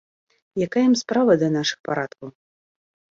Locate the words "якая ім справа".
0.67-1.35